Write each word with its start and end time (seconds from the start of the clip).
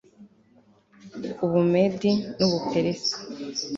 u 1.43 1.47
bumedi 1.51 2.11
n 2.37 2.39
u 2.45 2.47
buperesi 2.51 3.13